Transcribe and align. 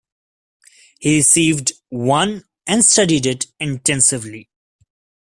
He 0.99 1.17
received 1.17 1.73
one 1.89 2.45
and 2.65 2.83
studied 2.83 3.27
it 3.27 3.45
intensively. 3.59 4.49